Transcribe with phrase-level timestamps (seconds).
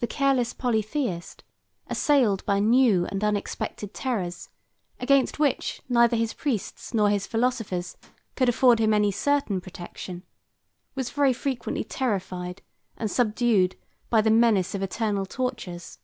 [0.00, 1.44] The careless Polytheist,
[1.86, 4.48] assailed by new and unexpected terrors,
[4.98, 7.96] against which neither his priests nor his philosophers
[8.34, 10.24] could afford him any certain protection,
[10.96, 12.62] was very frequently terrified
[12.96, 13.76] and subdued
[14.10, 16.00] by the menace of eternal tortures.